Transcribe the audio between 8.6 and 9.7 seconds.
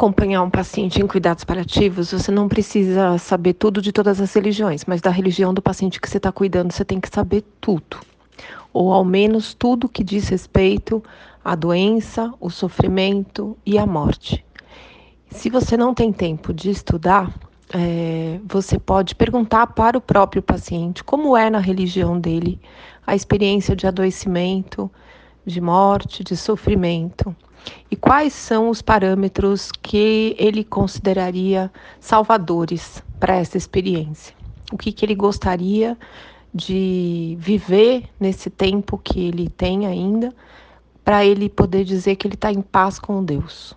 Ou ao menos